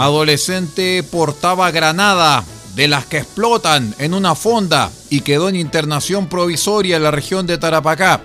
[0.00, 2.42] Adolescente portaba granada
[2.74, 7.46] de las que explotan en una fonda y quedó en internación provisoria en la región
[7.46, 8.22] de Tarapacá.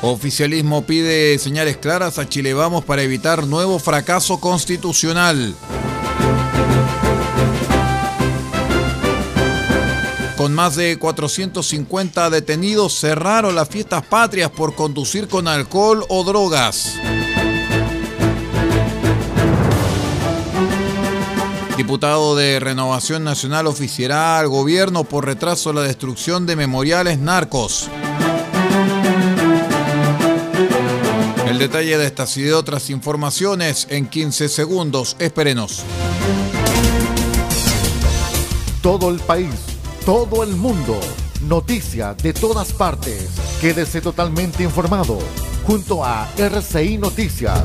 [0.00, 5.54] Oficialismo pide señales claras a Chile Vamos para evitar nuevo fracaso constitucional.
[10.46, 16.94] Con más de 450 detenidos cerraron las fiestas patrias por conducir con alcohol o drogas.
[21.76, 27.88] Diputado de Renovación Nacional oficiará al gobierno por retraso la destrucción de memoriales narcos.
[31.48, 35.16] El detalle de estas y de otras informaciones en 15 segundos.
[35.18, 35.82] Espérenos.
[38.80, 39.75] Todo el país
[40.06, 41.00] todo el mundo.
[41.48, 43.28] Noticias de todas partes.
[43.60, 45.18] Quédese totalmente informado
[45.66, 47.64] junto a RCI Noticias.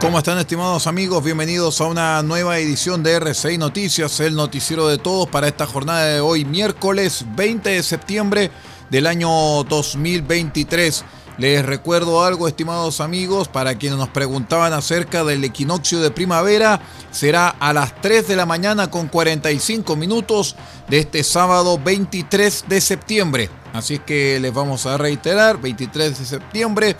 [0.00, 1.22] ¿Cómo están estimados amigos?
[1.22, 6.04] Bienvenidos a una nueva edición de RCI Noticias, el noticiero de todos para esta jornada
[6.06, 8.50] de hoy, miércoles 20 de septiembre
[8.90, 11.04] del año 2023.
[11.38, 16.80] Les recuerdo algo, estimados amigos, para quienes nos preguntaban acerca del equinoccio de primavera,
[17.12, 20.56] será a las 3 de la mañana con 45 minutos
[20.88, 23.50] de este sábado 23 de septiembre.
[23.72, 26.96] Así es que les vamos a reiterar, 23 de septiembre,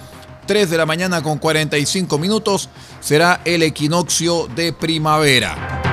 [0.46, 2.68] 3 de la mañana con 45 minutos,
[3.00, 5.87] será el equinoccio de primavera.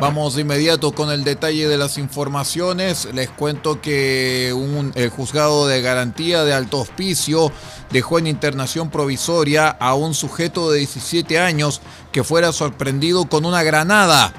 [0.00, 3.08] Vamos de inmediato con el detalle de las informaciones.
[3.14, 7.52] Les cuento que un, el juzgado de garantía de alto hospicio
[7.90, 11.80] dejó en internación provisoria a un sujeto de 17 años
[12.12, 14.32] que fuera sorprendido con una granada.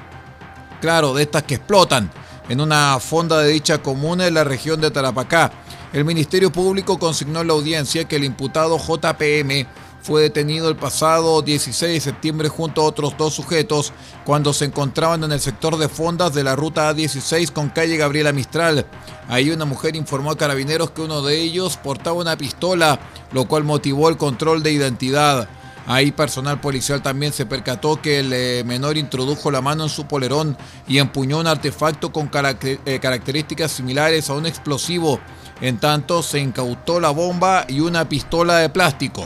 [0.80, 2.12] Claro, de estas que explotan
[2.48, 5.50] en una fonda de dicha comuna en la región de Tarapacá.
[5.92, 9.66] El Ministerio Público consignó en la audiencia que el imputado JPM
[10.06, 13.92] fue detenido el pasado 16 de septiembre junto a otros dos sujetos
[14.24, 18.30] cuando se encontraban en el sector de fondas de la ruta A16 con calle Gabriela
[18.32, 18.86] Mistral.
[19.28, 23.00] Ahí una mujer informó a carabineros que uno de ellos portaba una pistola,
[23.32, 25.48] lo cual motivó el control de identidad.
[25.88, 30.06] Ahí personal policial también se percató que el eh, menor introdujo la mano en su
[30.06, 35.18] polerón y empuñó un artefacto con eh, características similares a un explosivo.
[35.60, 39.24] En tanto, se incautó la bomba y una pistola de plástico.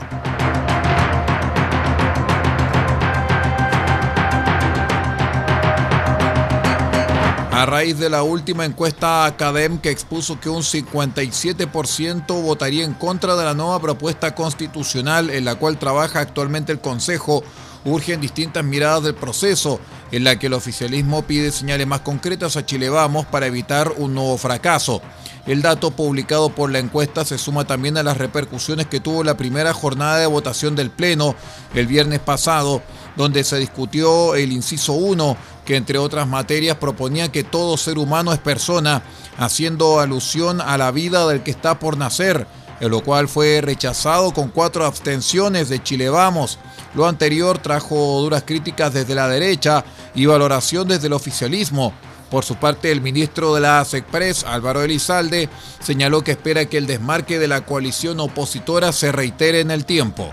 [7.51, 13.35] A raíz de la última encuesta Academ que expuso que un 57% votaría en contra
[13.35, 17.43] de la nueva propuesta constitucional en la cual trabaja actualmente el Consejo,
[17.83, 19.81] urgen distintas miradas del proceso,
[20.13, 24.13] en la que el oficialismo pide señales más concretas a Chile Vamos para evitar un
[24.13, 25.01] nuevo fracaso.
[25.45, 29.37] El dato publicado por la encuesta se suma también a las repercusiones que tuvo la
[29.37, 31.35] primera jornada de votación del Pleno
[31.73, 32.81] el viernes pasado,
[33.15, 38.33] donde se discutió el inciso 1 que entre otras materias proponía que todo ser humano
[38.33, 39.03] es persona,
[39.37, 42.47] haciendo alusión a la vida del que está por nacer,
[42.79, 46.57] en lo cual fue rechazado con cuatro abstenciones de Chile Vamos.
[46.95, 49.85] Lo anterior trajo duras críticas desde la derecha
[50.15, 51.93] y valoración desde el oficialismo.
[52.31, 55.49] Por su parte, el ministro de la ASECPRES, Álvaro Elizalde,
[55.81, 60.31] señaló que espera que el desmarque de la coalición opositora se reitere en el tiempo.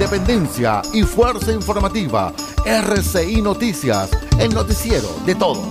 [0.00, 2.32] Independencia y fuerza informativa.
[2.64, 4.08] RCI Noticias,
[4.38, 5.68] el noticiero de todos.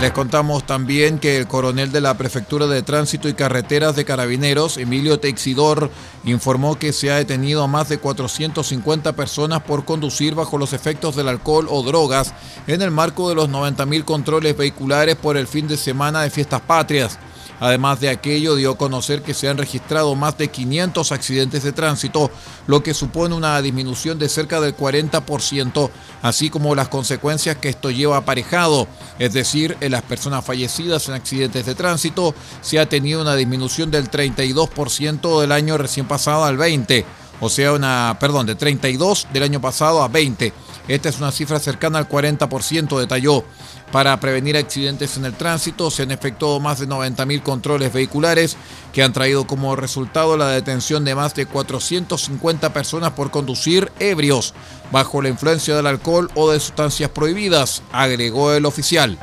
[0.00, 4.78] Les contamos también que el coronel de la Prefectura de Tránsito y Carreteras de Carabineros,
[4.78, 5.92] Emilio Teixidor,
[6.24, 11.14] informó que se ha detenido a más de 450 personas por conducir bajo los efectos
[11.14, 12.34] del alcohol o drogas
[12.66, 16.62] en el marco de los 90.000 controles vehiculares por el fin de semana de fiestas
[16.62, 17.16] patrias.
[17.60, 21.72] Además de aquello, dio a conocer que se han registrado más de 500 accidentes de
[21.72, 22.30] tránsito,
[22.66, 25.90] lo que supone una disminución de cerca del 40%,
[26.22, 31.14] así como las consecuencias que esto lleva aparejado, es decir, en las personas fallecidas en
[31.14, 36.56] accidentes de tránsito se ha tenido una disminución del 32% del año recién pasado al
[36.56, 37.04] 20,
[37.40, 40.52] o sea, una, perdón, de 32 del año pasado a 20.
[40.88, 43.44] Esta es una cifra cercana al 40%, detalló.
[43.92, 48.56] Para prevenir accidentes en el tránsito se han efectuado más de 90.000 controles vehiculares
[48.92, 54.54] que han traído como resultado la detención de más de 450 personas por conducir ebrios
[54.92, 59.18] bajo la influencia del alcohol o de sustancias prohibidas, agregó el oficial.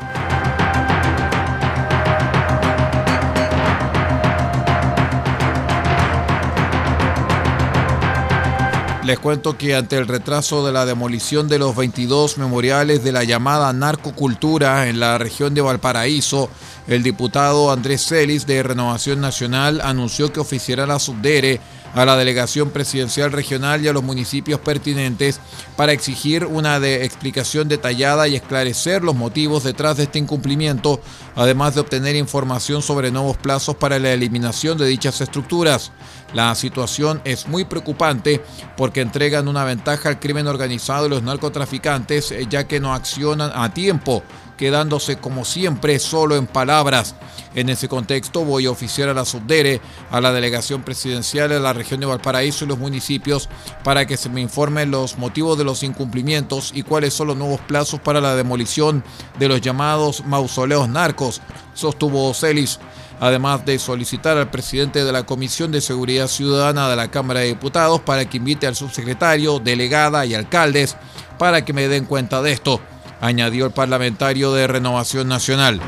[9.07, 13.24] Les cuento que ante el retraso de la demolición de los 22 memoriales de la
[13.24, 16.50] llamada narcocultura en la región de Valparaíso,
[16.89, 21.62] el diputado Andrés Celis de Renovación Nacional anunció que oficiará la subdere
[21.94, 25.39] a la delegación presidencial regional y a los municipios pertinentes
[25.75, 31.01] para exigir una explicación detallada y esclarecer los motivos detrás de este incumplimiento,
[31.36, 35.92] además de obtener información sobre nuevos plazos para la eliminación de dichas estructuras.
[36.34, 38.42] La situación es muy preocupante
[38.75, 43.51] porque entregan una ventaja al crimen organizado y los narcotraficantes eh, ya que no accionan
[43.54, 44.24] a tiempo
[44.57, 47.15] quedándose como siempre solo en palabras.
[47.56, 49.80] En ese contexto voy a oficiar a la Subdere,
[50.12, 53.50] a la delegación presidencial de la región de Valparaíso y los municipios
[53.83, 57.62] para que se me informen los motivos de los incumplimientos y cuáles son los nuevos
[57.62, 59.04] plazos para la demolición
[59.39, 61.42] de los llamados mausoleos narcos,
[61.74, 62.80] sostuvo Celis
[63.19, 67.48] además de solicitar al presidente de la Comisión de Seguridad Ciudadana de la Cámara de
[67.48, 70.95] Diputados para que invite al subsecretario, delegada y alcaldes
[71.38, 72.80] para que me den cuenta de esto
[73.21, 75.81] añadió el parlamentario de Renovación Nacional.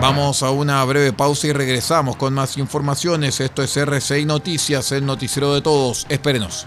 [0.00, 3.40] Vamos a una breve pausa y regresamos con más informaciones.
[3.40, 6.06] Esto es RCI Noticias, el noticiero de todos.
[6.08, 6.66] Espérenos.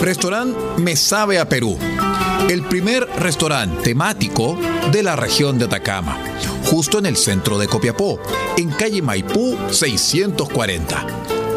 [0.00, 1.76] Restaurante Me Sabe a Perú.
[2.48, 4.56] El primer restaurante temático
[4.92, 6.16] de la región de Atacama,
[6.64, 8.20] justo en el centro de Copiapó,
[8.56, 11.06] en calle Maipú 640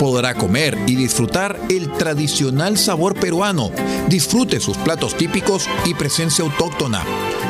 [0.02, 3.70] podrá comer y disfrutar el tradicional sabor peruano.
[4.08, 7.04] Disfrute sus platos típicos y presencia autóctona.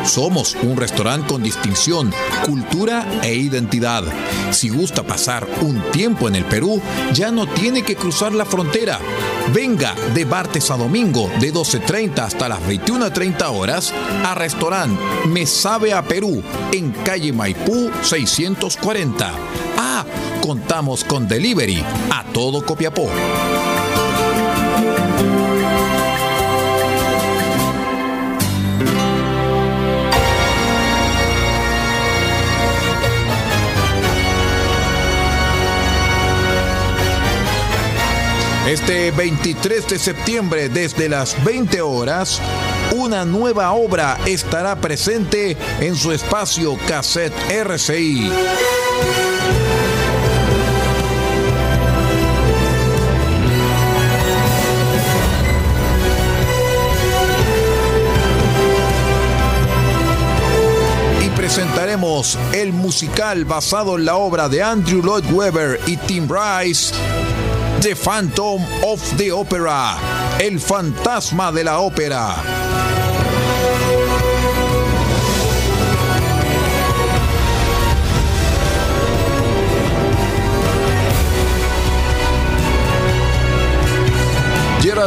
[0.04, 2.12] Somos un restaurante con distinción,
[2.46, 4.04] cultura e identidad.
[4.52, 6.82] Si gusta pasar un tiempo en el Perú,
[7.14, 9.00] ya no tiene que cruzar la frontera.
[9.54, 13.94] Venga de martes a domingo de 12.30 hasta las 21.30 horas
[14.24, 16.42] a restaurante Me Sabe a Perú
[16.72, 19.32] en calle Maipú 640.
[19.78, 20.06] Ah,
[20.42, 23.10] contamos con delivery a todo Copiapó.
[38.68, 42.40] Este 23 de septiembre, desde las 20 horas,
[42.96, 48.32] una nueva obra estará presente en su espacio Cassette RCI.
[61.76, 66.94] tenemos el musical basado en la obra de Andrew Lloyd Webber y Tim Rice,
[67.82, 69.98] The Phantom of the Opera,
[70.40, 72.91] el fantasma de la ópera.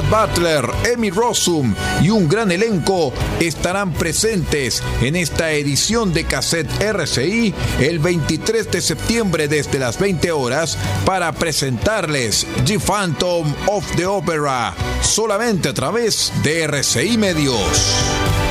[0.03, 7.55] Butler, Emmy Rossum y un gran elenco estarán presentes en esta edición de Cassette RCI
[7.81, 14.75] el 23 de septiembre desde las 20 horas para presentarles The Phantom of the Opera
[15.03, 18.44] solamente a través de RCI Medios.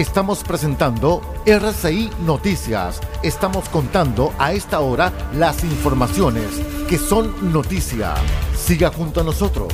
[0.00, 3.00] Estamos presentando RCI Noticias.
[3.22, 6.46] Estamos contando a esta hora las informaciones
[6.88, 8.14] que son noticia.
[8.56, 9.70] Siga junto a nosotros.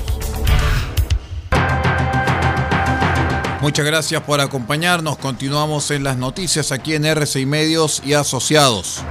[3.61, 5.17] Muchas gracias por acompañarnos.
[5.19, 9.05] Continuamos en las noticias aquí en RCI Medios y Asociados.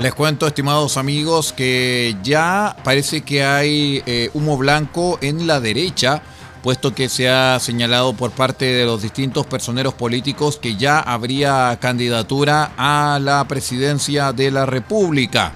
[0.00, 6.22] Les cuento, estimados amigos, que ya parece que hay eh, humo blanco en la derecha
[6.62, 11.76] puesto que se ha señalado por parte de los distintos personeros políticos que ya habría
[11.80, 15.52] candidatura a la presidencia de la República.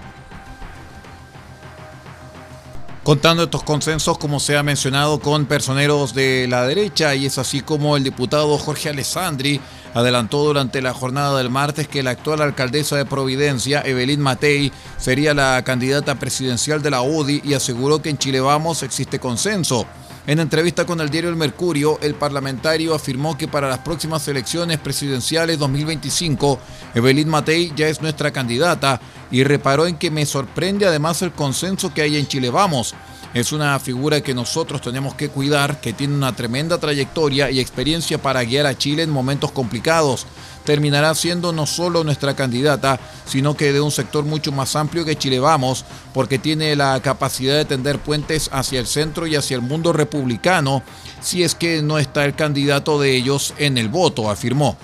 [3.06, 7.60] Contando estos consensos, como se ha mencionado, con personeros de la derecha, y es así
[7.60, 9.60] como el diputado Jorge Alessandri
[9.94, 15.34] adelantó durante la jornada del martes que la actual alcaldesa de Providencia, Evelyn Matei, sería
[15.34, 19.86] la candidata presidencial de la UDI y aseguró que en Chile Vamos existe consenso.
[20.28, 24.78] En entrevista con el diario El Mercurio, el parlamentario afirmó que para las próximas elecciones
[24.78, 26.58] presidenciales 2025,
[26.96, 31.94] Evelyn Matei ya es nuestra candidata y reparó en que me sorprende además el consenso
[31.94, 32.96] que hay en Chile Vamos.
[33.34, 38.18] Es una figura que nosotros tenemos que cuidar, que tiene una tremenda trayectoria y experiencia
[38.18, 40.26] para guiar a Chile en momentos complicados
[40.66, 45.16] terminará siendo no solo nuestra candidata, sino que de un sector mucho más amplio que
[45.16, 49.62] Chile Vamos, porque tiene la capacidad de tender puentes hacia el centro y hacia el
[49.62, 50.82] mundo republicano,
[51.22, 54.76] si es que no está el candidato de ellos en el voto, afirmó.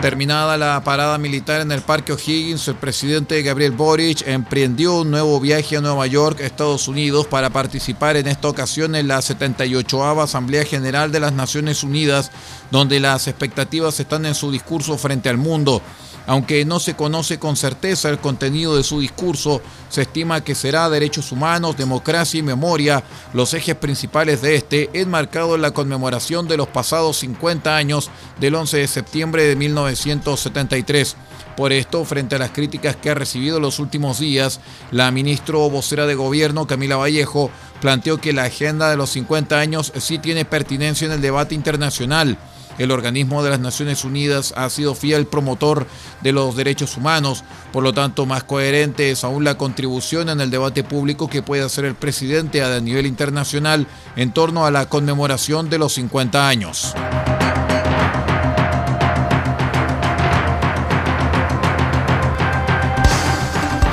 [0.00, 5.38] Terminada la parada militar en el Parque O'Higgins, el presidente Gabriel Boric emprendió un nuevo
[5.40, 10.64] viaje a Nueva York, Estados Unidos, para participar en esta ocasión en la 78 Asamblea
[10.64, 12.30] General de las Naciones Unidas,
[12.70, 15.82] donde las expectativas están en su discurso frente al mundo.
[16.26, 20.88] Aunque no se conoce con certeza el contenido de su discurso, se estima que será
[20.88, 26.56] derechos humanos, democracia y memoria los ejes principales de este, enmarcado en la conmemoración de
[26.56, 31.16] los pasados 50 años del 11 de septiembre de 1973.
[31.56, 34.60] Por esto, frente a las críticas que ha recibido en los últimos días,
[34.92, 37.50] la ministra vocera de gobierno, Camila Vallejo,
[37.80, 42.38] planteó que la agenda de los 50 años sí tiene pertinencia en el debate internacional
[42.80, 45.86] el organismo de las Naciones Unidas ha sido fiel promotor
[46.22, 47.44] de los derechos humanos,
[47.74, 51.62] por lo tanto más coherente es aún la contribución en el debate público que puede
[51.62, 56.94] hacer el presidente a nivel internacional en torno a la conmemoración de los 50 años.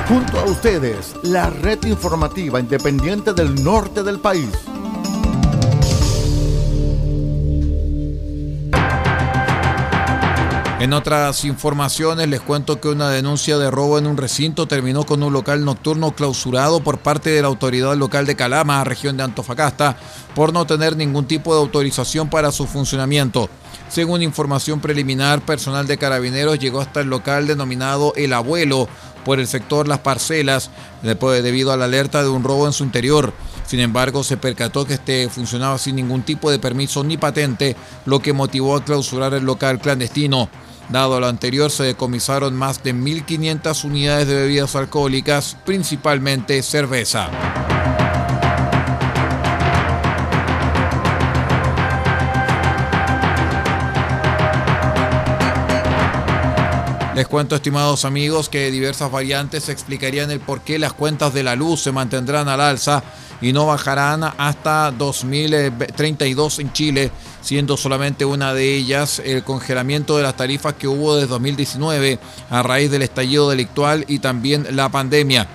[0.07, 4.47] Junto a ustedes, la red informativa independiente del norte del país.
[10.79, 15.23] En otras informaciones les cuento que una denuncia de robo en un recinto terminó con
[15.23, 19.97] un local nocturno clausurado por parte de la autoridad local de Calama, región de Antofagasta,
[20.35, 23.49] por no tener ningún tipo de autorización para su funcionamiento.
[23.89, 28.87] Según información preliminar, personal de carabineros llegó hasta el local denominado El Abuelo
[29.25, 30.69] por el sector Las Parcelas
[31.01, 33.33] debido a la alerta de un robo en su interior.
[33.65, 38.19] Sin embargo, se percató que este funcionaba sin ningún tipo de permiso ni patente, lo
[38.19, 40.47] que motivó a clausurar el local clandestino.
[40.89, 47.29] Dado lo anterior, se decomisaron más de 1.500 unidades de bebidas alcohólicas, principalmente cerveza.
[57.15, 61.55] Les cuento, estimados amigos, que diversas variantes explicarían el por qué las cuentas de la
[61.55, 63.03] luz se mantendrán al alza
[63.41, 70.23] y no bajarán hasta 2032 en Chile, siendo solamente una de ellas el congelamiento de
[70.23, 75.47] las tarifas que hubo desde 2019 a raíz del estallido delictual y también la pandemia.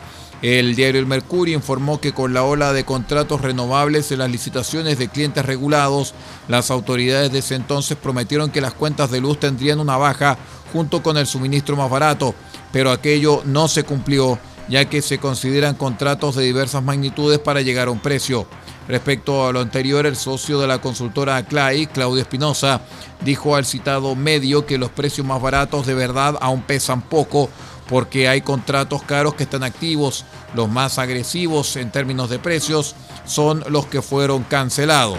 [0.43, 4.99] El diario El Mercurio informó que con la ola de contratos renovables en las licitaciones
[4.99, 6.15] de clientes regulados,
[6.49, 10.37] las autoridades de ese entonces prometieron que las cuentas de luz tendrían una baja
[10.73, 12.35] junto con el suministro más barato,
[12.73, 14.37] pero aquello no se cumplió,
[14.69, 18.47] ya que se consideran contratos de diversas magnitudes para llegar a un precio.
[18.89, 22.83] Respecto a lo anterior, el socio de la consultora CLAI, Claudio Espinosa,
[23.21, 27.49] dijo al citado medio que los precios más baratos de verdad aún pesan poco
[27.89, 30.25] porque hay contratos caros que están activos.
[30.55, 35.19] Los más agresivos en términos de precios son los que fueron cancelados.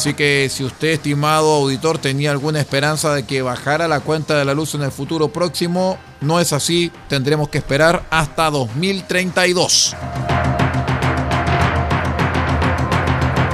[0.00, 4.46] Así que si usted, estimado auditor, tenía alguna esperanza de que bajara la cuenta de
[4.46, 6.90] la luz en el futuro próximo, no es así.
[7.06, 9.94] Tendremos que esperar hasta 2032.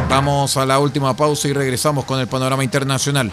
[0.09, 3.33] Vamos a la última pausa y regresamos con el panorama internacional.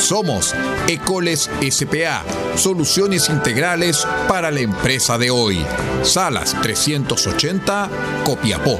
[0.00, 0.54] somos
[0.88, 2.24] Ecoles SPA,
[2.56, 5.64] soluciones integrales para la empresa de hoy.
[6.02, 7.90] Salas 380,
[8.24, 8.78] Copiapó.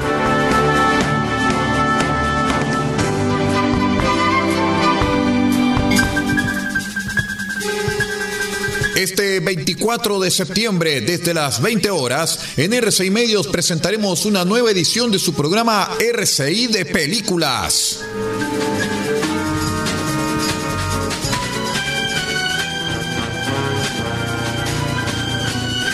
[8.96, 15.11] Este 24 de septiembre, desde las 20 horas, en RCI Medios presentaremos una nueva edición
[15.11, 18.00] de su programa RCI de Películas.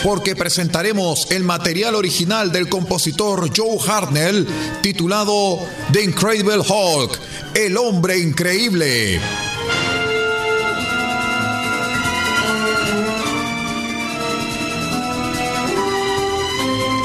[0.03, 4.47] Porque presentaremos el material original del compositor Joe Hartnell
[4.81, 5.59] titulado
[5.91, 7.19] The Incredible Hulk,
[7.55, 9.19] el hombre increíble.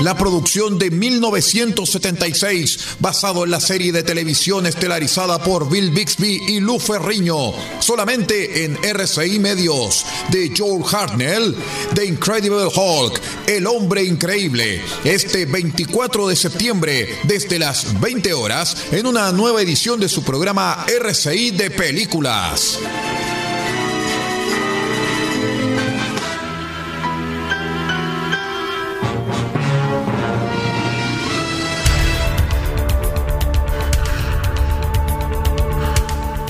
[0.03, 6.61] La producción de 1976, basado en la serie de televisión estelarizada por Bill Bixby y
[6.61, 11.55] Lou Ferriño, solamente en RCI Medios, de Joel Hartnell,
[11.95, 19.07] The Incredible Hulk, El Hombre Increíble, este 24 de septiembre, desde las 20 horas, en
[19.07, 22.79] una nueva edición de su programa RCI de Películas.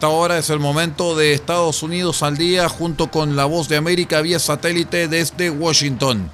[0.00, 3.76] Esta hora es el momento de Estados Unidos al día junto con La Voz de
[3.76, 6.30] América vía satélite desde Washington.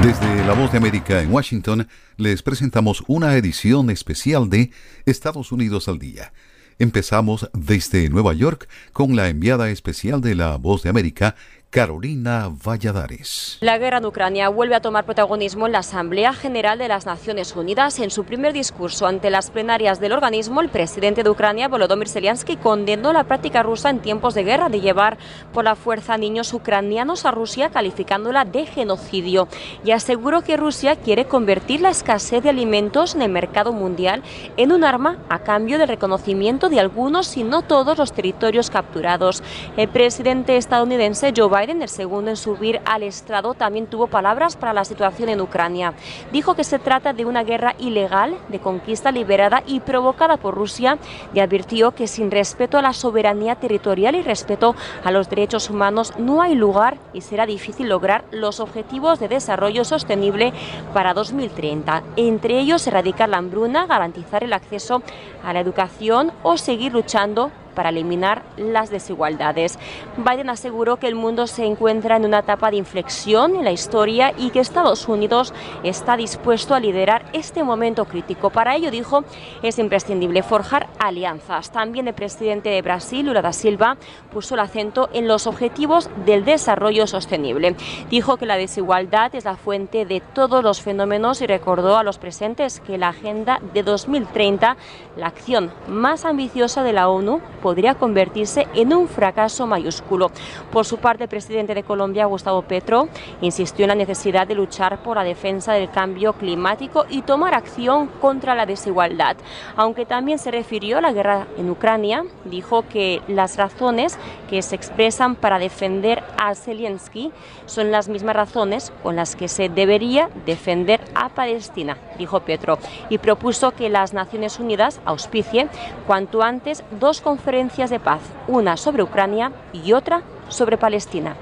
[0.00, 4.70] Desde La Voz de América en Washington les presentamos una edición especial de
[5.06, 6.32] Estados Unidos al día.
[6.78, 11.34] Empezamos desde Nueva York con la enviada especial de La Voz de América,
[11.74, 13.58] Carolina Valladares.
[13.60, 17.56] La guerra en Ucrania vuelve a tomar protagonismo en la Asamblea General de las Naciones
[17.56, 17.98] Unidas.
[17.98, 22.56] En su primer discurso ante las plenarias del organismo, el presidente de Ucrania, Volodymyr Zelensky,
[22.58, 25.18] condenó la práctica rusa en tiempos de guerra de llevar
[25.52, 29.48] por la fuerza niños ucranianos a Rusia, calificándola de genocidio.
[29.84, 34.22] Y aseguró que Rusia quiere convertir la escasez de alimentos en el mercado mundial
[34.56, 39.42] en un arma a cambio del reconocimiento de algunos, y no todos, los territorios capturados.
[39.76, 44.54] El presidente estadounidense Joe Biden Biden, el segundo en subir al estrado, también tuvo palabras
[44.54, 45.94] para la situación en Ucrania.
[46.30, 50.98] Dijo que se trata de una guerra ilegal, de conquista liberada y provocada por Rusia,
[51.32, 56.12] y advirtió que sin respeto a la soberanía territorial y respeto a los derechos humanos
[56.18, 60.52] no hay lugar y será difícil lograr los objetivos de desarrollo sostenible
[60.92, 65.02] para 2030, entre ellos erradicar la hambruna, garantizar el acceso
[65.42, 69.78] a la educación o seguir luchando para eliminar las desigualdades.
[70.16, 74.32] Biden aseguró que el mundo se encuentra en una etapa de inflexión en la historia
[74.36, 78.50] y que Estados Unidos está dispuesto a liderar este momento crítico.
[78.50, 79.24] Para ello, dijo,
[79.62, 81.70] es imprescindible forjar alianzas.
[81.70, 83.96] También el presidente de Brasil, Lula da Silva,
[84.32, 87.76] puso el acento en los objetivos del desarrollo sostenible.
[88.10, 92.18] Dijo que la desigualdad es la fuente de todos los fenómenos y recordó a los
[92.18, 94.76] presentes que la Agenda de 2030,
[95.16, 100.30] la acción más ambiciosa de la ONU, podría convertirse en un fracaso mayúsculo.
[100.70, 103.08] Por su parte, el presidente de Colombia, Gustavo Petro,
[103.40, 108.08] insistió en la necesidad de luchar por la defensa del cambio climático y tomar acción
[108.20, 109.38] contra la desigualdad.
[109.76, 114.18] Aunque también se refirió a la guerra en Ucrania, dijo que las razones
[114.50, 117.32] que se expresan para defender a Zelensky
[117.64, 122.76] son las mismas razones con las que se debería defender a Palestina, dijo Petro,
[123.08, 125.68] y propuso que las Naciones Unidas auspicie
[126.06, 131.36] cuanto antes dos conferencias de paz, una sobre Ucrania y otra sobre Palestina.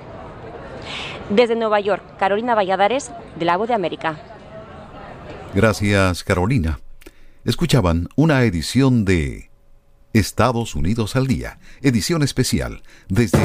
[1.31, 4.19] Desde Nueva York, Carolina Valladares, de La de América.
[5.55, 6.81] Gracias, Carolina.
[7.45, 9.51] Escuchaban una edición de
[10.13, 13.39] Estados Unidos al Día, edición especial desde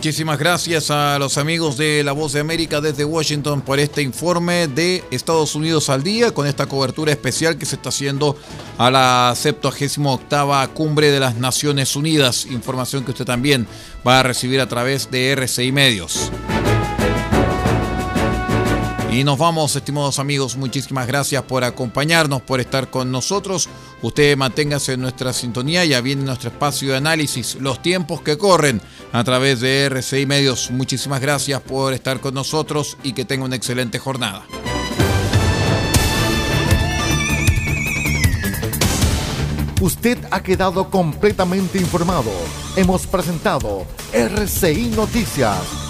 [0.00, 4.66] Muchísimas gracias a los amigos de La Voz de América desde Washington por este informe
[4.66, 8.34] de Estados Unidos al día, con esta cobertura especial que se está haciendo
[8.78, 12.46] a la 78 Cumbre de las Naciones Unidas.
[12.46, 13.66] Información que usted también
[14.08, 16.32] va a recibir a través de RCI Medios.
[19.12, 20.56] Y nos vamos, estimados amigos.
[20.56, 23.68] Muchísimas gracias por acompañarnos, por estar con nosotros.
[24.02, 25.84] Usted manténgase en nuestra sintonía.
[25.84, 28.80] Ya viene nuestro espacio de análisis, los tiempos que corren
[29.12, 30.70] a través de RCI Medios.
[30.70, 34.44] Muchísimas gracias por estar con nosotros y que tenga una excelente jornada.
[39.80, 42.30] Usted ha quedado completamente informado.
[42.76, 45.89] Hemos presentado RCI Noticias